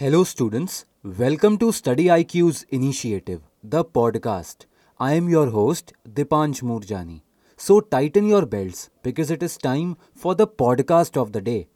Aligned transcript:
Hello, 0.00 0.24
students. 0.24 0.86
Welcome 1.02 1.58
to 1.58 1.72
Study 1.72 2.04
IQ's 2.04 2.62
initiative, 2.70 3.42
the 3.62 3.84
podcast. 3.84 4.64
I 4.98 5.12
am 5.12 5.28
your 5.28 5.50
host, 5.50 5.92
Dipanj 6.08 6.62
Murjani. 6.62 7.20
So, 7.58 7.80
tighten 7.82 8.26
your 8.26 8.46
belts 8.46 8.88
because 9.02 9.30
it 9.30 9.42
is 9.42 9.58
time 9.58 9.98
for 10.14 10.34
the 10.34 10.46
podcast 10.46 11.18
of 11.20 11.32
the 11.32 11.42
day. 11.42 11.68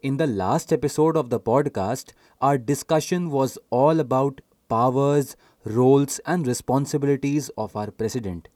In 0.00 0.16
the 0.16 0.28
last 0.28 0.72
episode 0.72 1.16
of 1.16 1.30
the 1.30 1.40
podcast, 1.40 2.12
our 2.40 2.56
discussion 2.56 3.30
was 3.30 3.58
all 3.70 3.98
about 3.98 4.42
powers, 4.68 5.34
roles, 5.64 6.20
and 6.24 6.46
responsibilities 6.46 7.50
of 7.58 7.74
our 7.74 7.90
president. 7.90 8.46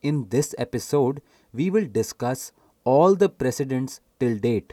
In 0.00 0.30
this 0.30 0.54
episode, 0.56 1.20
we 1.52 1.68
will 1.68 1.86
discuss 1.86 2.50
all 2.84 3.14
the 3.14 3.28
presidents 3.28 4.00
till 4.18 4.38
date. 4.38 4.72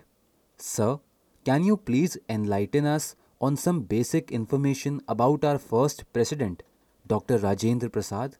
Sir, 0.55 0.99
can 1.43 1.65
you 1.65 1.75
please 1.75 2.17
enlighten 2.29 2.85
us 2.85 3.17
on 3.39 3.55
some 3.55 3.81
basic 3.81 4.31
information 4.31 5.01
about 5.07 5.43
our 5.43 5.57
first 5.57 6.03
president, 6.13 6.63
Dr. 7.05 7.37
Rajendra 7.39 7.91
Prasad? 7.91 8.37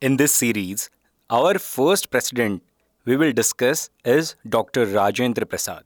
In 0.00 0.16
this 0.16 0.34
series, 0.34 0.90
our 1.28 1.58
first 1.58 2.10
president 2.10 2.62
we 3.04 3.16
will 3.16 3.32
discuss 3.32 3.90
is 4.04 4.34
Dr. 4.48 4.86
Rajendra 4.86 5.48
Prasad. 5.48 5.84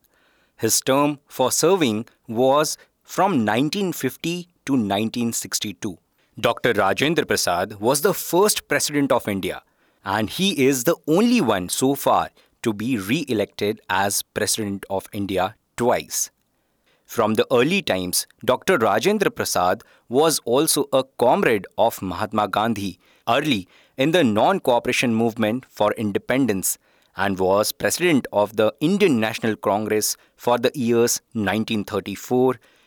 His 0.57 0.81
term 0.81 1.19
for 1.27 1.51
serving 1.51 2.07
was 2.29 2.77
from 3.03 3.45
1950 3.45 4.49
to 4.67 4.73
1962. 4.73 5.99
Dr. 6.41 6.73
Rajendra 6.75 7.27
Prasad 7.27 7.81
was 7.81 8.03
the 8.03 8.15
first 8.15 8.67
president 8.69 9.13
of 9.13 9.29
India, 9.29 9.63
and 10.05 10.29
he 10.29 10.67
is 10.67 10.85
the 10.85 10.97
only 11.07 11.41
one 11.41 11.69
so 11.69 11.95
far 11.95 12.31
to 12.63 12.73
be 12.73 12.99
re 12.99 13.25
elected 13.29 13.81
as 13.89 14.23
President 14.23 14.85
of 14.91 15.07
India 15.13 15.55
twice. 15.77 16.31
From 17.15 17.35
the 17.35 17.47
early 17.53 17.81
times, 17.81 18.27
Dr. 18.45 18.77
Rajendra 18.77 19.33
Prasad 19.33 19.85
was 20.09 20.41
also 20.41 20.87
a 20.93 21.05
comrade 21.17 21.65
of 21.79 22.03
Mahatma 22.03 22.49
Gandhi 22.49 22.99
early 23.29 23.69
in 23.97 24.11
the 24.11 24.25
non 24.25 24.59
cooperation 24.59 25.15
movement 25.15 25.65
for 25.65 25.93
independence 25.93 26.77
and 27.17 27.39
was 27.39 27.71
president 27.71 28.27
of 28.33 28.57
the 28.57 28.75
Indian 28.81 29.21
National 29.21 29.55
Congress 29.55 30.17
for 30.35 30.59
the 30.59 30.73
years 30.75 31.21
1934, 31.35 32.47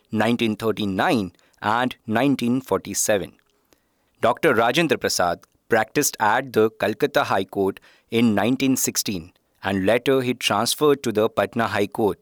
1939, 0.09 1.31
and 1.61 1.95
1947. 2.05 3.31
Dr. 4.19 4.53
Rajendra 4.53 4.99
Prasad 4.99 5.39
practiced 5.69 6.17
at 6.19 6.51
the 6.51 6.69
Calcutta 6.69 7.23
High 7.23 7.45
Court 7.45 7.79
in 8.11 8.35
1916 8.35 9.31
and 9.63 9.85
later 9.85 10.19
he 10.19 10.33
transferred 10.33 11.01
to 11.03 11.13
the 11.13 11.29
Patna 11.29 11.67
High 11.67 11.87
Court. 11.87 12.19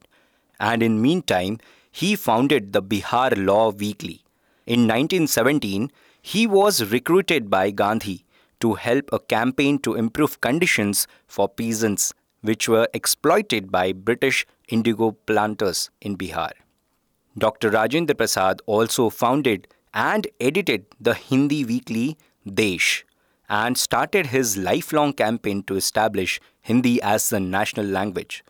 And 0.59 0.84
in 0.84 1.02
meantime, 1.02 1.58
he 2.00 2.14
founded 2.14 2.74
the 2.74 2.84
Bihar 2.84 3.34
Law 3.38 3.72
Weekly. 3.72 4.22
In 4.66 4.82
1917, 4.82 5.90
he 6.22 6.46
was 6.46 6.92
recruited 6.92 7.50
by 7.50 7.72
Gandhi 7.72 8.26
to 8.60 8.74
help 8.74 9.14
a 9.14 9.20
campaign 9.20 9.80
to 9.80 9.94
improve 9.96 10.42
conditions 10.42 11.08
for 11.26 11.48
peasants 11.48 12.12
which 12.42 12.68
were 12.68 12.90
exploited 12.94 13.72
by 13.72 13.94
British 13.94 14.46
indigo 14.68 15.12
planters 15.26 15.90
in 16.02 16.18
Bihar. 16.18 16.52
Dr. 17.38 17.72
Rajendra 17.72 18.18
Prasad 18.18 18.62
also 18.66 19.09
founded 19.09 19.70
and 19.94 20.28
edited 20.42 20.86
the 21.00 21.14
Hindi 21.14 21.64
weekly 21.64 22.18
Desh 22.46 23.06
and 23.48 23.78
started 23.78 24.28
his 24.28 24.58
lifelong 24.58 25.14
campaign 25.14 25.64
to 25.64 25.78
establish 25.78 26.42
Hindi 26.59 27.02
as 27.02 27.30
the 27.30 27.40
national 27.40 27.86
language. 27.86 28.44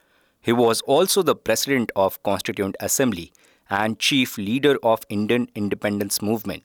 He 0.45 0.53
was 0.53 0.81
also 0.81 1.23
the 1.23 1.35
president 1.35 1.91
of 1.95 2.21
Constituent 2.21 2.75
Assembly 2.79 3.33
and 3.67 3.97
chief 3.97 4.37
leader 4.37 4.77
of 4.83 5.03
Indian 5.09 5.49
independence 5.55 6.21
movement. 6.21 6.61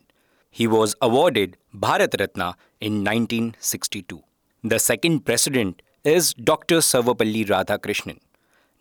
He 0.50 0.67
was 0.67 0.95
awarded 1.00 1.56
Bharat 1.75 2.20
Ratna 2.20 2.56
in 2.78 3.05
1962. 3.05 4.22
The 4.62 4.78
second 4.78 5.25
president 5.25 5.81
is 6.04 6.34
Dr. 6.34 6.81
Sarvapalli 6.81 7.47
Radhakrishnan. 7.49 8.19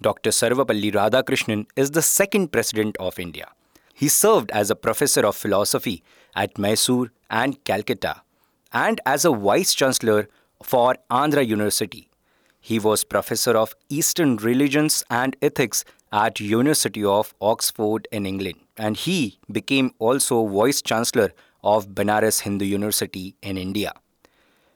Dr. 0.02 0.32
Sarvapalli 0.32 0.92
Radhakrishnan 0.92 1.66
is 1.78 1.92
the 1.92 2.02
second 2.02 2.52
president 2.52 2.98
of 2.98 3.20
India. 3.20 3.48
He 3.94 4.10
served 4.10 4.52
as 4.52 4.70
a 4.70 4.76
professor 4.76 5.26
of 5.26 5.38
philosophy 5.38 6.04
at 6.36 6.58
Mysore 6.58 7.14
and 7.30 7.64
Calcutta 7.64 8.22
and 8.74 9.00
as 9.06 9.24
a 9.24 9.32
vice 9.32 9.74
chancellor 9.74 10.28
for 10.62 10.98
Andhra 11.10 11.48
University. 11.48 12.09
He 12.60 12.80
was 12.80 13.04
professor 13.04 13.58
of 13.58 13.76
Eastern 13.90 14.38
religions 14.38 15.04
and 15.10 15.36
ethics 15.42 15.86
at 16.12 16.40
University 16.40 17.04
of 17.04 17.34
Oxford 17.42 18.08
in 18.12 18.26
England 18.26 18.60
and 18.78 18.98
he 18.98 19.40
became 19.52 19.94
also 20.00 20.46
vice 20.48 20.82
chancellor 20.82 21.32
of 21.64 21.90
Banaras 21.90 22.42
Hindu 22.42 22.66
University 22.66 23.36
in 23.42 23.58
India. 23.58 23.94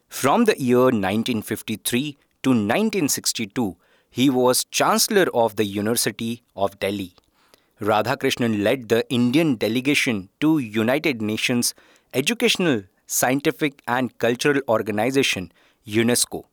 From 0.09 0.45
the 0.45 0.59
year 0.59 0.91
1953 0.91 2.17
to 2.43 2.49
1962, 2.49 3.77
he 4.11 4.29
was 4.29 4.65
Chancellor 4.65 5.27
of 5.33 5.55
the 5.55 5.65
University 5.65 6.43
of 6.55 6.77
Delhi. 6.79 7.13
Radhakrishnan 7.81 8.63
led 8.63 8.89
the 8.89 9.09
Indian 9.09 9.55
delegation 9.55 10.29
to 10.39 10.59
United 10.59 11.21
Nations 11.21 11.73
Educational, 12.13 12.83
Scientific 13.07 13.81
and 13.87 14.15
Cultural 14.19 14.61
Organization 14.67 15.51
UNESCO 15.87 16.43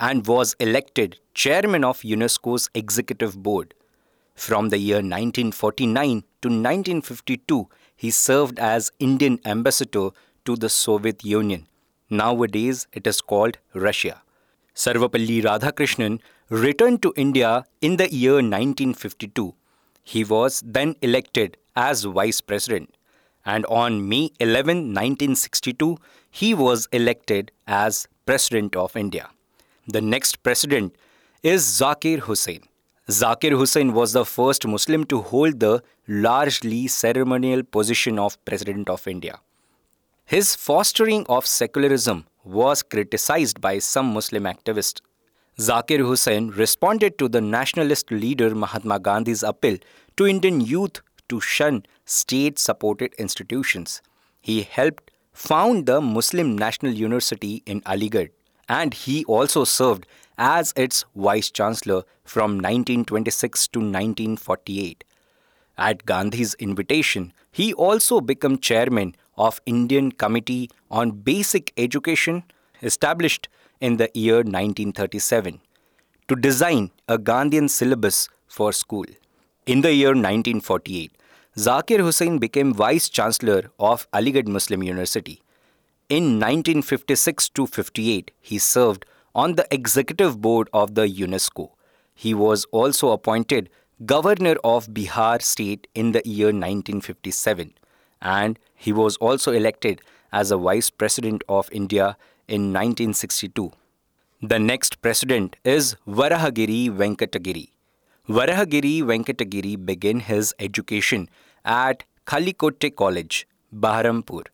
and 0.00 0.26
was 0.26 0.56
elected 0.58 1.18
chairman 1.34 1.84
of 1.84 2.00
UNESCO's 2.00 2.70
executive 2.74 3.40
board. 3.42 3.74
From 4.34 4.70
the 4.70 4.78
year 4.78 4.96
1949 4.96 6.22
to 6.42 6.48
1952, 6.48 7.68
he 7.94 8.10
served 8.10 8.58
as 8.58 8.90
Indian 8.98 9.38
ambassador 9.44 10.08
to 10.46 10.56
the 10.56 10.70
Soviet 10.70 11.22
Union. 11.22 11.66
Nowadays, 12.08 12.86
it 12.94 13.06
is 13.06 13.20
called 13.20 13.58
Russia. 13.74 14.22
Sarvapalli 14.74 15.42
Radhakrishnan 15.44 16.20
returned 16.48 17.02
to 17.02 17.12
India 17.16 17.66
in 17.82 17.98
the 17.98 18.10
year 18.12 18.36
1952. 18.36 19.54
He 20.02 20.24
was 20.24 20.62
then 20.64 20.96
elected 21.02 21.58
as 21.76 22.04
vice 22.04 22.40
president, 22.40 22.96
and 23.44 23.66
on 23.66 24.08
May 24.08 24.30
11, 24.40 24.94
1962, 24.94 25.98
he 26.30 26.54
was 26.54 26.88
elected 26.92 27.52
as 27.66 28.08
president 28.24 28.74
of 28.74 28.96
India. 28.96 29.28
The 29.88 30.00
next 30.00 30.42
president 30.42 30.94
is 31.42 31.64
Zakir 31.64 32.20
Hussain. 32.20 32.62
Zakir 33.08 33.52
Hussain 33.58 33.92
was 33.92 34.12
the 34.12 34.24
first 34.24 34.66
Muslim 34.66 35.04
to 35.04 35.20
hold 35.22 35.58
the 35.58 35.82
largely 36.06 36.86
ceremonial 36.86 37.62
position 37.62 38.18
of 38.18 38.42
President 38.44 38.88
of 38.90 39.08
India. 39.08 39.40
His 40.26 40.54
fostering 40.54 41.26
of 41.28 41.46
secularism 41.46 42.26
was 42.44 42.82
criticized 42.82 43.60
by 43.60 43.78
some 43.78 44.12
Muslim 44.12 44.44
activists. 44.44 45.00
Zakir 45.58 45.98
Hussain 46.06 46.50
responded 46.50 47.18
to 47.18 47.28
the 47.28 47.40
nationalist 47.40 48.10
leader 48.10 48.54
Mahatma 48.54 49.00
Gandhi's 49.00 49.42
appeal 49.42 49.78
to 50.16 50.26
Indian 50.26 50.60
youth 50.60 51.00
to 51.28 51.40
shun 51.40 51.84
state 52.04 52.58
supported 52.58 53.14
institutions. 53.14 54.02
He 54.40 54.62
helped 54.62 55.10
found 55.32 55.86
the 55.86 56.00
Muslim 56.00 56.56
National 56.56 56.92
University 56.92 57.62
in 57.66 57.80
Aligarh 57.82 58.30
and 58.78 58.94
he 58.94 59.24
also 59.24 59.64
served 59.64 60.06
as 60.38 60.72
its 60.76 61.04
vice 61.14 61.50
chancellor 61.50 62.02
from 62.24 62.52
1926 62.52 63.66
to 63.68 63.80
1948. 63.80 65.02
At 65.76 66.06
Gandhi's 66.06 66.54
invitation, 66.54 67.32
he 67.50 67.72
also 67.74 68.20
became 68.20 68.58
chairman 68.58 69.16
of 69.36 69.60
Indian 69.66 70.12
Committee 70.12 70.70
on 70.90 71.10
Basic 71.10 71.72
Education 71.76 72.44
established 72.80 73.48
in 73.80 73.96
the 73.96 74.08
year 74.14 74.36
1937 74.36 75.60
to 76.28 76.36
design 76.36 76.90
a 77.08 77.18
Gandhian 77.18 77.68
syllabus 77.68 78.28
for 78.46 78.72
school. 78.72 79.06
In 79.66 79.80
the 79.80 79.92
year 79.92 80.10
1948, 80.10 81.10
Zakir 81.56 81.98
Hussain 81.98 82.38
became 82.38 82.72
vice 82.72 83.08
chancellor 83.08 83.72
of 83.80 84.08
Aligarh 84.12 84.46
Muslim 84.46 84.84
University. 84.84 85.42
In 86.10 86.40
1956 86.40 87.50
to 87.50 87.66
58, 87.68 88.32
he 88.40 88.58
served 88.58 89.06
on 89.32 89.54
the 89.54 89.64
executive 89.72 90.40
board 90.40 90.68
of 90.72 90.96
the 90.96 91.06
UNESCO. 91.06 91.70
He 92.12 92.34
was 92.34 92.64
also 92.72 93.12
appointed 93.12 93.70
governor 94.04 94.56
of 94.64 94.88
Bihar 94.88 95.40
state 95.40 95.86
in 95.94 96.10
the 96.10 96.20
year 96.24 96.48
1957 96.48 97.74
and 98.20 98.58
he 98.74 98.92
was 98.92 99.16
also 99.18 99.52
elected 99.52 100.00
as 100.32 100.50
a 100.50 100.56
vice 100.56 100.90
president 100.90 101.44
of 101.48 101.68
India 101.70 102.16
in 102.48 102.72
1962. 102.72 103.70
The 104.42 104.58
next 104.58 105.00
president 105.02 105.54
is 105.62 105.94
Varahagiri 106.08 106.90
Venkata 106.90 107.40
Giri. 107.40 107.72
Varahagiri 108.28 109.02
Venkata 109.02 109.48
Giri 109.48 109.76
began 109.76 110.18
his 110.18 110.54
education 110.58 111.28
at 111.64 112.02
Khalikote 112.26 112.96
College, 112.96 113.46
Baharampur, 113.72 114.46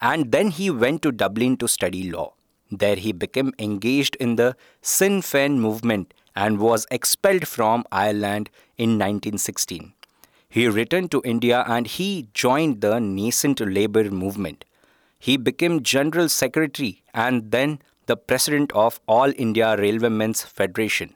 and 0.00 0.32
then 0.32 0.50
he 0.50 0.70
went 0.70 1.02
to 1.02 1.12
Dublin 1.12 1.56
to 1.58 1.68
study 1.68 2.10
law. 2.10 2.34
There 2.70 2.96
he 2.96 3.12
became 3.12 3.52
engaged 3.58 4.16
in 4.16 4.36
the 4.36 4.56
Sinn 4.80 5.20
Féin 5.20 5.58
movement 5.58 6.14
and 6.36 6.58
was 6.58 6.86
expelled 6.90 7.46
from 7.46 7.84
Ireland 7.90 8.48
in 8.78 8.90
1916. 8.90 9.92
He 10.48 10.68
returned 10.68 11.10
to 11.12 11.22
India 11.24 11.64
and 11.66 11.86
he 11.86 12.28
joined 12.34 12.80
the 12.80 13.00
nascent 13.00 13.60
labor 13.60 14.10
movement. 14.10 14.64
He 15.18 15.36
became 15.36 15.82
General 15.82 16.28
Secretary 16.28 17.02
and 17.12 17.50
then 17.50 17.80
the 18.06 18.16
President 18.16 18.72
of 18.72 19.00
All 19.06 19.32
India 19.36 19.76
Railwaymen's 19.76 20.42
Federation 20.42 21.14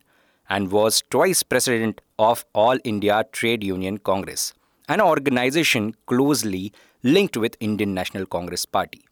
and 0.49 0.71
was 0.71 1.03
twice 1.11 1.43
President 1.43 2.01
of 2.19 2.45
All 2.53 2.79
India 2.85 3.25
Trade 3.33 3.65
Union 3.65 3.99
Congress, 3.99 4.53
an 4.89 5.01
organization 5.01 5.95
closely 6.07 6.73
linked 7.05 7.37
with 7.37 7.57
Indian 7.61 7.95
National 7.95 8.25
Congress 8.25 8.65
Party. 8.65 9.05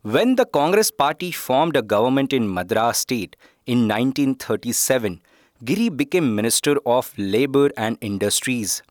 When 0.00 0.36
the 0.36 0.46
Congress 0.46 0.90
Party 0.90 1.30
formed 1.30 1.76
a 1.76 1.82
government 1.82 2.32
in 2.32 2.52
Madras 2.52 2.98
state 2.98 3.36
in 3.66 3.86
1937, 3.86 5.20
Giri 5.62 5.90
became 5.90 6.34
Minister 6.34 6.78
of 6.86 7.12
Labour 7.18 7.70
and 7.76 7.98
Industries. 8.00 8.82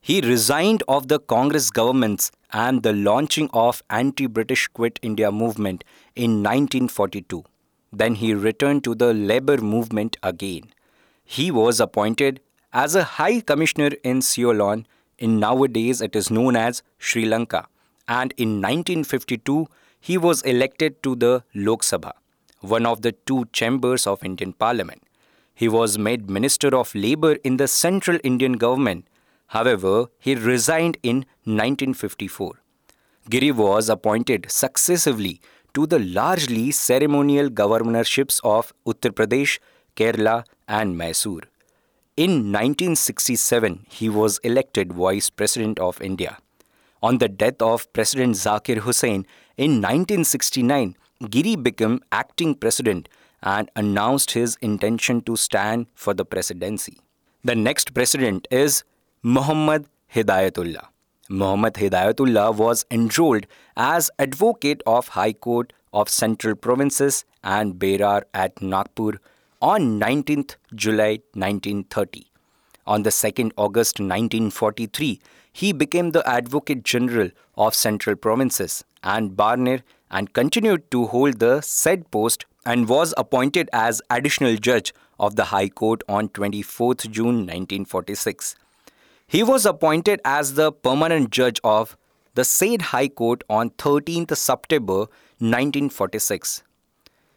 He 0.00 0.20
resigned 0.20 0.84
of 0.86 1.08
the 1.08 1.18
Congress 1.18 1.70
governments 1.70 2.30
and 2.52 2.84
the 2.84 2.92
launching 2.92 3.50
of 3.52 3.82
anti-British 3.90 4.68
Quit 4.68 5.00
India 5.02 5.32
movement 5.32 5.82
in 6.14 6.44
1942. 6.44 7.42
Then 7.92 8.14
he 8.14 8.32
returned 8.32 8.84
to 8.84 8.94
the 8.94 9.12
labor 9.12 9.56
movement 9.56 10.16
again. 10.22 10.72
He 11.24 11.50
was 11.50 11.80
appointed 11.80 12.40
as 12.72 12.94
a 12.94 13.02
High 13.02 13.40
Commissioner 13.40 13.90
in 14.04 14.22
Ceylon, 14.22 14.86
in 15.18 15.38
nowadays 15.40 16.00
it 16.00 16.14
is 16.16 16.30
known 16.30 16.56
as 16.56 16.82
Sri 16.98 17.24
Lanka, 17.24 17.66
and 18.08 18.32
in 18.36 18.60
1952 18.60 19.66
he 20.00 20.18
was 20.18 20.42
elected 20.42 21.02
to 21.02 21.16
the 21.16 21.42
Lok 21.54 21.82
Sabha, 21.82 22.12
one 22.60 22.86
of 22.86 23.02
the 23.02 23.12
two 23.12 23.46
chambers 23.52 24.06
of 24.06 24.24
Indian 24.24 24.52
Parliament. 24.52 25.02
He 25.54 25.68
was 25.68 25.98
made 25.98 26.28
Minister 26.28 26.74
of 26.76 26.94
Labour 26.94 27.36
in 27.42 27.56
the 27.56 27.66
Central 27.66 28.18
Indian 28.22 28.54
Government. 28.54 29.06
However, 29.48 30.06
he 30.18 30.34
resigned 30.34 30.98
in 31.02 31.24
1954. 31.44 32.60
Giri 33.30 33.50
was 33.50 33.88
appointed 33.88 34.46
successively 34.50 35.40
to 35.74 35.86
the 35.86 35.98
largely 35.98 36.70
ceremonial 36.70 37.48
governorships 37.48 38.40
of 38.44 38.72
Uttar 38.86 39.10
Pradesh, 39.10 39.58
Kerala, 39.96 40.44
and 40.68 40.96
Mysore. 40.96 41.42
In 42.16 42.50
1967, 42.50 43.84
he 43.90 44.08
was 44.08 44.38
elected 44.38 44.94
Vice 44.94 45.28
President 45.28 45.78
of 45.78 46.00
India. 46.00 46.38
On 47.02 47.18
the 47.18 47.28
death 47.28 47.60
of 47.60 47.92
President 47.92 48.36
Zakir 48.36 48.78
Hussain 48.78 49.26
in 49.58 49.82
1969, 49.82 50.96
Giri 51.28 51.56
became 51.56 52.00
acting 52.10 52.54
president 52.54 53.10
and 53.42 53.70
announced 53.76 54.30
his 54.30 54.56
intention 54.62 55.20
to 55.24 55.36
stand 55.36 55.88
for 55.94 56.14
the 56.14 56.24
presidency. 56.24 56.96
The 57.44 57.54
next 57.54 57.92
president 57.92 58.48
is 58.50 58.82
Muhammad 59.22 59.84
Hidayatullah. 60.14 60.86
Muhammad 61.28 61.74
Hidayatullah 61.74 62.56
was 62.56 62.86
enrolled 62.90 63.46
as 63.76 64.10
advocate 64.18 64.82
of 64.86 65.08
High 65.08 65.34
Court 65.34 65.74
of 65.92 66.08
Central 66.08 66.54
Provinces 66.54 67.26
and 67.44 67.78
Berar 67.78 68.22
at 68.32 68.62
Nagpur 68.62 69.20
on 69.60 69.98
19th 69.98 70.56
July 70.74 71.20
1930. 71.34 72.26
On 72.86 73.02
the 73.02 73.10
2nd 73.10 73.52
August 73.56 73.98
1943, 73.98 75.20
he 75.52 75.72
became 75.72 76.10
the 76.10 76.28
Advocate 76.28 76.84
General 76.84 77.30
of 77.56 77.74
Central 77.74 78.14
Provinces 78.16 78.84
and 79.02 79.36
Berar 79.36 79.80
and 80.10 80.32
continued 80.32 80.90
to 80.90 81.06
hold 81.06 81.38
the 81.38 81.60
said 81.62 82.10
post 82.10 82.44
and 82.64 82.88
was 82.88 83.14
appointed 83.16 83.70
as 83.72 84.02
additional 84.10 84.56
judge 84.56 84.92
of 85.18 85.36
the 85.36 85.44
High 85.44 85.68
Court 85.68 86.02
on 86.08 86.28
24th 86.28 87.10
June 87.10 87.46
1946. 87.46 88.56
He 89.26 89.42
was 89.42 89.64
appointed 89.66 90.20
as 90.24 90.54
the 90.54 90.70
permanent 90.70 91.30
judge 91.30 91.60
of 91.64 91.96
the 92.34 92.44
said 92.44 92.82
High 92.82 93.08
Court 93.08 93.42
on 93.48 93.70
13th 93.70 94.36
September 94.36 94.98
1946. 95.38 96.62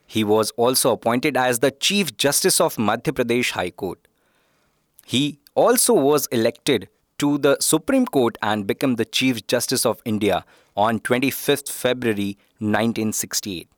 He 0.10 0.24
was 0.24 0.50
also 0.58 0.94
appointed 0.94 1.38
as 1.38 1.60
the 1.60 1.70
Chief 1.70 2.18
Justice 2.18 2.60
of 2.60 2.78
Madhya 2.78 3.14
Pradesh 3.14 3.52
High 3.52 3.70
Court. 3.70 4.08
He 5.06 5.38
also 5.54 5.94
was 5.94 6.26
elected 6.32 6.90
to 7.20 7.38
the 7.38 7.58
Supreme 7.60 8.08
Court 8.08 8.36
and 8.42 8.66
became 8.66 8.96
the 8.96 9.06
Chief 9.06 9.46
Justice 9.46 9.86
of 9.86 10.02
India 10.06 10.46
on 10.76 11.00
25th 11.00 11.72
February 11.72 12.40
1968. 12.58 13.70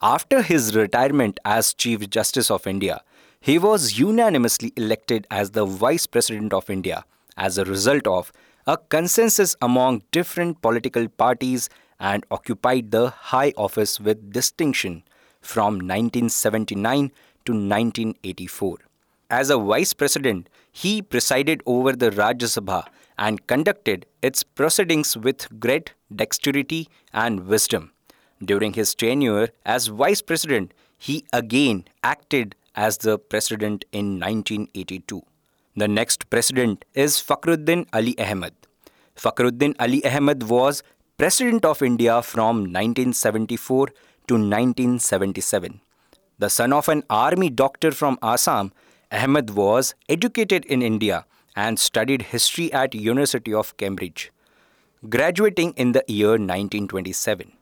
After 0.00 0.40
his 0.40 0.74
retirement 0.74 1.38
as 1.44 1.74
Chief 1.74 2.08
Justice 2.08 2.50
of 2.50 2.66
India, 2.66 3.02
he 3.38 3.58
was 3.58 3.98
unanimously 3.98 4.72
elected 4.78 5.26
as 5.30 5.50
the 5.50 5.66
Vice 5.66 6.06
President 6.06 6.54
of 6.54 6.70
India 6.70 7.04
as 7.36 7.58
a 7.58 7.66
result 7.66 8.06
of 8.06 8.32
a 8.66 8.78
consensus 8.78 9.56
among 9.60 10.04
different 10.10 10.62
political 10.62 11.06
parties 11.06 11.68
and 11.98 12.24
occupied 12.30 12.92
the 12.92 13.10
high 13.10 13.52
office 13.58 14.00
with 14.00 14.32
distinction 14.32 15.02
from 15.40 15.74
1979 15.74 17.10
to 17.44 17.52
1984. 17.52 18.78
As 19.30 19.50
a 19.50 19.58
vice 19.58 19.92
president, 19.92 20.48
he 20.72 21.02
presided 21.02 21.62
over 21.66 21.92
the 21.92 22.10
Rajya 22.10 22.48
Sabha 22.54 22.86
and 23.16 23.46
conducted 23.46 24.06
its 24.22 24.42
proceedings 24.42 25.16
with 25.16 25.48
great 25.60 25.92
dexterity 26.14 26.88
and 27.12 27.46
wisdom. 27.46 27.92
During 28.44 28.72
his 28.72 28.94
tenure 28.94 29.48
as 29.64 29.88
vice 29.88 30.22
president, 30.22 30.72
he 30.96 31.24
again 31.32 31.84
acted 32.02 32.54
as 32.74 32.98
the 32.98 33.18
president 33.18 33.84
in 33.92 34.18
1982. 34.18 35.22
The 35.76 35.88
next 35.88 36.28
president 36.30 36.84
is 36.94 37.16
Fakhruddin 37.16 37.86
Ali 37.92 38.18
Ahmed. 38.18 38.54
Fakhruddin 39.16 39.74
Ali 39.78 40.04
Ahmed 40.04 40.44
was 40.44 40.82
President 41.18 41.64
of 41.66 41.82
India 41.82 42.22
from 42.22 42.60
1974 42.60 43.88
to 44.30 44.34
1977. 44.34 45.80
The 46.38 46.48
son 46.48 46.72
of 46.72 46.88
an 46.88 47.02
army 47.10 47.50
doctor 47.50 47.90
from 47.90 48.16
Assam, 48.22 48.72
Ahmed 49.10 49.50
was 49.50 49.94
educated 50.08 50.64
in 50.66 50.82
India 50.82 51.26
and 51.56 51.80
studied 51.80 52.22
history 52.34 52.72
at 52.72 52.94
University 52.94 53.52
of 53.52 53.76
Cambridge, 53.76 54.30
graduating 55.08 55.72
in 55.72 55.90
the 55.92 56.04
year 56.06 56.38
1927. 56.38 57.52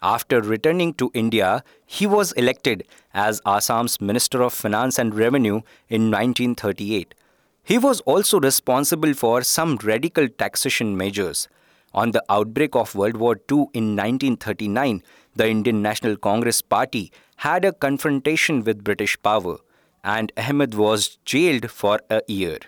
After 0.00 0.40
returning 0.40 0.94
to 0.94 1.10
India, 1.12 1.62
he 1.84 2.06
was 2.06 2.32
elected 2.32 2.84
as 3.12 3.42
Assam's 3.44 4.00
Minister 4.00 4.42
of 4.42 4.54
Finance 4.54 4.98
and 4.98 5.14
Revenue 5.14 5.60
in 5.90 6.10
1938. 6.10 7.14
He 7.62 7.76
was 7.76 8.00
also 8.12 8.40
responsible 8.40 9.12
for 9.12 9.42
some 9.42 9.76
radical 9.82 10.26
taxation 10.26 10.96
measures. 10.96 11.48
On 11.98 12.12
the 12.12 12.22
outbreak 12.28 12.76
of 12.76 12.94
World 12.94 13.16
War 13.16 13.34
II 13.50 13.62
in 13.74 13.96
1939, 13.96 15.02
the 15.34 15.48
Indian 15.48 15.82
National 15.82 16.16
Congress 16.16 16.62
Party 16.62 17.10
had 17.38 17.64
a 17.64 17.72
confrontation 17.72 18.62
with 18.62 18.84
British 18.84 19.20
power 19.20 19.56
and 20.04 20.30
Ahmed 20.36 20.74
was 20.74 21.16
jailed 21.24 21.68
for 21.72 21.98
a 22.08 22.22
year. 22.28 22.58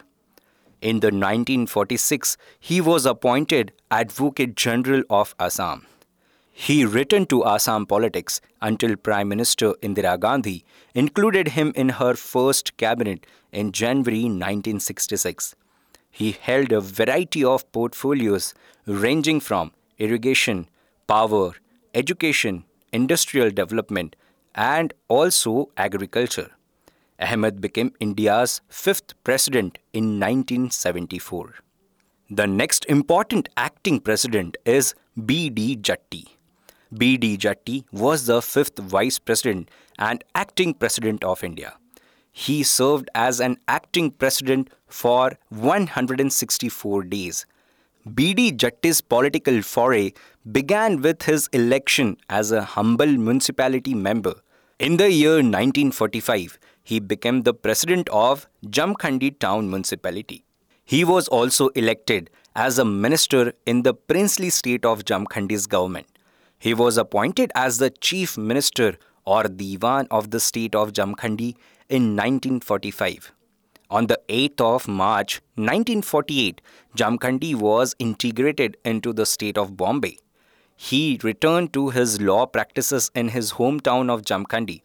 In 0.80 0.98
the 0.98 1.12
1946, 1.12 2.36
he 2.58 2.80
was 2.80 3.06
appointed 3.06 3.70
Advocate 3.92 4.56
General 4.56 5.04
of 5.08 5.36
Assam. 5.38 5.86
He 6.50 6.84
returned 6.84 7.30
to 7.30 7.44
Assam 7.44 7.86
politics 7.86 8.40
until 8.60 8.96
Prime 8.96 9.28
Minister 9.28 9.74
Indira 9.74 10.18
Gandhi 10.18 10.64
included 10.92 11.48
him 11.60 11.72
in 11.76 11.90
her 12.00 12.14
first 12.14 12.76
cabinet 12.78 13.24
in 13.52 13.70
January 13.70 14.24
1966. 14.24 15.54
He 16.10 16.32
held 16.32 16.72
a 16.72 16.80
variety 16.80 17.44
of 17.44 17.70
portfolios 17.70 18.52
ranging 18.90 19.38
from 19.38 19.72
irrigation, 19.98 20.68
power, 21.06 21.52
education, 21.94 22.64
industrial 22.92 23.50
development, 23.50 24.16
and 24.54 24.92
also 25.08 25.70
agriculture. 25.76 26.50
Ahmed 27.20 27.60
became 27.60 27.92
India's 28.00 28.60
fifth 28.68 29.12
president 29.22 29.78
in 29.92 30.18
1974. 30.18 31.54
The 32.30 32.46
next 32.46 32.84
important 32.86 33.48
acting 33.56 34.00
president 34.00 34.56
is 34.64 34.94
B.D. 35.24 35.76
Jatti. 35.76 36.26
B.D. 36.96 37.38
Jatti 37.38 37.84
was 37.92 38.26
the 38.26 38.42
fifth 38.42 38.78
vice 38.78 39.18
president 39.18 39.70
and 39.98 40.24
acting 40.34 40.74
president 40.74 41.22
of 41.22 41.44
India. 41.44 41.74
He 42.32 42.62
served 42.62 43.10
as 43.14 43.38
an 43.40 43.58
acting 43.68 44.10
president 44.10 44.70
for 44.88 45.38
164 45.50 47.02
days. 47.04 47.46
B.D. 48.14 48.52
Jatti's 48.52 49.02
political 49.02 49.60
foray 49.60 50.12
began 50.50 51.02
with 51.02 51.24
his 51.24 51.48
election 51.52 52.16
as 52.30 52.50
a 52.50 52.62
humble 52.62 53.06
municipality 53.06 53.92
member. 53.92 54.34
In 54.78 54.96
the 54.96 55.12
year 55.12 55.34
1945, 55.34 56.58
he 56.82 56.98
became 56.98 57.42
the 57.42 57.52
president 57.52 58.08
of 58.08 58.48
Jamkhandi 58.64 59.38
town 59.38 59.68
municipality. 59.68 60.44
He 60.82 61.04
was 61.04 61.28
also 61.28 61.68
elected 61.68 62.30
as 62.56 62.78
a 62.78 62.86
minister 62.86 63.52
in 63.66 63.82
the 63.82 63.92
princely 63.92 64.48
state 64.48 64.86
of 64.86 65.04
Jamkhandi's 65.04 65.66
government. 65.66 66.06
He 66.58 66.72
was 66.72 66.96
appointed 66.96 67.52
as 67.54 67.76
the 67.76 67.90
chief 67.90 68.38
minister 68.38 68.96
or 69.26 69.44
diwan 69.44 70.06
of 70.10 70.30
the 70.30 70.40
state 70.40 70.74
of 70.74 70.94
Jamkhandi 70.94 71.54
in 71.90 72.16
1945. 72.16 73.32
On 73.90 74.06
the 74.06 74.20
8th 74.28 74.60
of 74.60 74.86
March 74.86 75.40
1948, 75.56 76.60
Jamkhandi 76.96 77.56
was 77.56 77.96
integrated 77.98 78.76
into 78.84 79.12
the 79.12 79.26
state 79.26 79.58
of 79.58 79.76
Bombay. 79.76 80.16
He 80.76 81.18
returned 81.24 81.72
to 81.72 81.88
his 81.88 82.20
law 82.20 82.46
practices 82.46 83.10
in 83.16 83.30
his 83.30 83.54
hometown 83.54 84.08
of 84.08 84.22
Jamkhandi. 84.22 84.82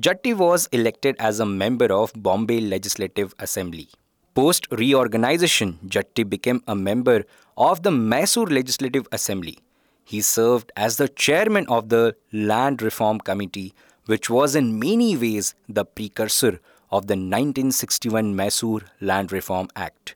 Jatti 0.00 0.36
was 0.36 0.68
elected 0.68 1.16
as 1.18 1.40
a 1.40 1.46
member 1.46 1.92
of 1.92 2.12
Bombay 2.14 2.60
Legislative 2.60 3.34
Assembly. 3.40 3.88
Post 4.36 4.68
reorganization, 4.70 5.80
Jatti 5.86 6.28
became 6.28 6.62
a 6.68 6.76
member 6.76 7.24
of 7.56 7.82
the 7.82 7.90
Mysore 7.90 8.46
Legislative 8.46 9.08
Assembly. 9.10 9.58
He 10.04 10.20
served 10.20 10.70
as 10.76 10.96
the 10.96 11.08
chairman 11.08 11.66
of 11.66 11.88
the 11.88 12.14
Land 12.32 12.82
Reform 12.82 13.18
Committee, 13.18 13.74
which 14.06 14.30
was 14.30 14.54
in 14.54 14.78
many 14.78 15.16
ways 15.16 15.56
the 15.68 15.84
precursor 15.84 16.60
of 16.90 17.06
the 17.06 17.14
1961 17.14 18.34
Mysore 18.36 18.82
Land 19.00 19.32
Reform 19.32 19.68
Act. 19.76 20.14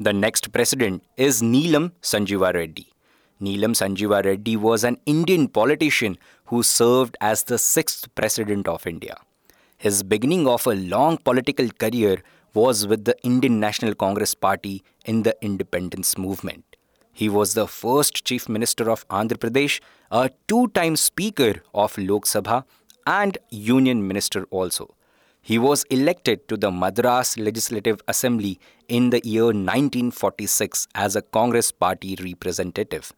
The 0.00 0.12
next 0.12 0.52
president 0.52 1.04
is 1.16 1.42
Neelam 1.42 1.92
Sanjiva 2.02 2.52
Reddy. 2.52 2.92
Neelam 3.40 3.74
Sanjiva 3.80 4.24
Reddy 4.24 4.56
was 4.56 4.84
an 4.84 4.98
Indian 5.06 5.48
politician 5.48 6.18
who 6.46 6.62
served 6.62 7.16
as 7.20 7.44
the 7.44 7.58
sixth 7.58 8.14
president 8.14 8.68
of 8.68 8.86
India. 8.86 9.16
His 9.76 10.02
beginning 10.02 10.46
of 10.48 10.66
a 10.66 10.74
long 10.74 11.18
political 11.18 11.68
career 11.68 12.22
was 12.54 12.86
with 12.86 13.04
the 13.04 13.16
Indian 13.22 13.60
National 13.60 13.94
Congress 13.94 14.34
Party 14.34 14.82
in 15.04 15.24
the 15.24 15.36
independence 15.42 16.16
movement. 16.16 16.64
He 17.12 17.28
was 17.28 17.54
the 17.54 17.66
first 17.68 18.24
Chief 18.24 18.48
Minister 18.48 18.90
of 18.90 19.06
Andhra 19.08 19.36
Pradesh, 19.36 19.80
a 20.10 20.30
two 20.48 20.68
time 20.68 20.96
Speaker 20.96 21.62
of 21.72 21.96
Lok 21.98 22.24
Sabha, 22.24 22.64
and 23.06 23.38
Union 23.50 24.06
Minister 24.06 24.44
also. 24.50 24.94
He 25.46 25.58
was 25.58 25.84
elected 25.90 26.48
to 26.48 26.56
the 26.56 26.70
Madras 26.70 27.36
Legislative 27.36 28.00
Assembly 28.08 28.58
in 28.88 29.10
the 29.10 29.20
year 29.22 29.44
1946 29.44 30.88
as 30.94 31.16
a 31.16 31.20
Congress 31.20 31.70
Party 31.70 32.16
representative. 32.18 33.12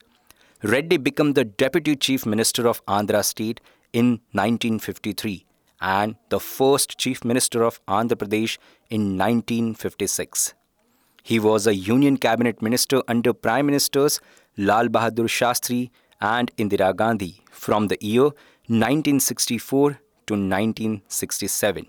Reddy 0.65 0.97
became 0.97 1.35
the 1.35 1.45
Deputy 1.45 1.95
Chief 1.95 2.27
Minister 2.27 2.67
of 2.67 2.85
Andhra 2.87 3.25
State 3.25 3.61
in 3.93 4.09
1953 4.33 5.47
and 5.81 6.17
the 6.31 6.41
first 6.41 6.99
Chief 6.99 7.25
Minister 7.25 7.63
of 7.63 7.81
Andhra 7.87 8.17
Pradesh 8.17 8.59
in 8.91 9.17
1956. 9.17 10.55
He 11.23 11.39
was 11.39 11.69
a 11.69 11.77
Union 11.77 12.17
Cabinet 12.17 12.61
Minister 12.61 13.05
under 13.07 13.33
Prime 13.33 13.67
Ministers 13.67 14.21
Lal 14.57 14.89
Bahadur 14.89 15.29
Shastri 15.29 15.91
and 16.21 16.51
Indira 16.57 16.97
Gandhi 16.97 17.45
from 17.53 17.87
the 17.87 17.99
year 18.01 18.25
1964 18.67 20.01
to 20.27 20.35
1967. 20.35 21.87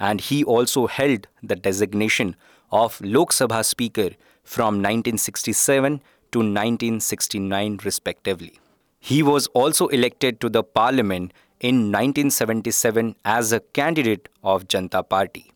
And 0.00 0.20
he 0.20 0.42
also 0.44 0.86
held 0.86 1.28
the 1.42 1.56
designation 1.56 2.36
of 2.70 3.00
Lok 3.00 3.32
Sabha 3.32 3.64
Speaker 3.64 4.10
from 4.42 4.82
1967 4.82 6.00
to 6.32 6.38
1969, 6.38 7.80
respectively. 7.84 8.58
He 8.98 9.22
was 9.22 9.46
also 9.48 9.88
elected 9.88 10.40
to 10.40 10.48
the 10.48 10.62
parliament 10.62 11.32
in 11.60 11.92
1977 11.92 13.16
as 13.24 13.52
a 13.52 13.60
candidate 13.60 14.28
of 14.42 14.66
Janata 14.66 15.08
Party. 15.08 15.52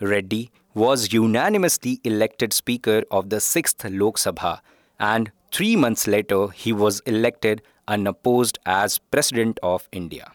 Reddy 0.00 0.50
was 0.74 1.12
unanimously 1.12 2.00
elected 2.04 2.52
Speaker 2.52 3.02
of 3.10 3.30
the 3.30 3.36
6th 3.36 3.98
Lok 3.98 4.16
Sabha, 4.16 4.60
and 4.98 5.32
three 5.52 5.76
months 5.76 6.06
later, 6.06 6.48
he 6.48 6.72
was 6.72 7.00
elected 7.00 7.62
unopposed 7.88 8.58
as 8.66 8.98
President 8.98 9.58
of 9.62 9.88
India. 9.92 10.32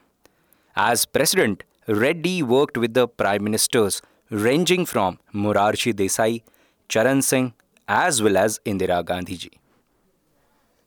As 0.75 1.05
President, 1.05 1.63
Reddy 1.87 2.41
worked 2.41 2.77
with 2.77 2.95
the 2.95 3.07
Prime 3.07 3.43
Ministers 3.43 4.01
ranging 4.31 4.85
from 4.87 5.19
Morarji 5.33 5.93
Desai, 5.93 6.41
Charan 6.89 7.21
Singh, 7.21 7.53
as 7.87 8.23
well 8.23 8.37
as 8.37 8.59
Indira 8.65 9.05
Gandhi 9.05 9.37
ji. 9.37 9.51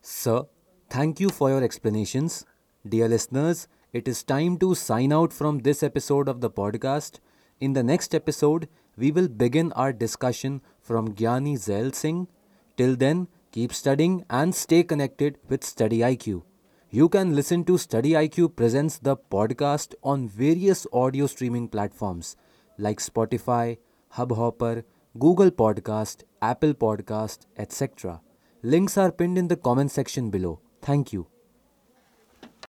Sir, 0.01 0.43
thank 0.89 1.21
you 1.21 1.29
for 1.29 1.49
your 1.49 1.63
explanations. 1.63 2.45
Dear 2.87 3.07
listeners, 3.07 3.67
it 3.93 4.07
is 4.09 4.23
time 4.23 4.57
to 4.57 4.75
sign 4.75 5.13
out 5.13 5.31
from 5.31 5.59
this 5.59 5.83
episode 5.83 6.27
of 6.27 6.41
the 6.41 6.49
podcast. 6.49 7.19
In 7.61 7.73
the 7.73 7.83
next 7.83 8.13
episode, 8.13 8.67
we 8.97 9.11
will 9.11 9.29
begin 9.29 9.71
our 9.73 9.93
discussion 9.93 10.61
from 10.81 11.15
Gyani 11.15 11.57
Zail 11.57 11.93
Singh. 11.93 12.27
Till 12.75 12.97
then, 12.97 13.29
keep 13.51 13.73
studying 13.73 14.25
and 14.29 14.53
stay 14.53 14.83
connected 14.83 15.37
with 15.47 15.63
Study 15.63 15.99
IQ. 15.99 16.43
You 16.91 17.07
can 17.07 17.35
listen 17.35 17.65
to 17.65 17.77
Study 17.77 18.13
IQ 18.13 18.55
presents 18.55 18.97
the 18.97 19.15
podcast 19.15 19.93
on 20.03 20.27
various 20.27 20.87
audio 20.91 21.27
streaming 21.27 21.67
platforms 21.67 22.35
like 22.79 22.97
Spotify, 22.97 23.77
Hubhopper, 24.15 24.83
Google 25.19 25.51
Podcast, 25.51 26.23
Apple 26.41 26.73
Podcast, 26.73 27.45
etc. 27.57 28.21
Links 28.63 28.97
are 28.97 29.11
pinned 29.11 29.37
in 29.37 29.49
the 29.49 29.55
comment 29.55 29.91
section 29.91 30.31
below. 30.31 30.61
Thank 30.81 31.13
you. 31.13 31.27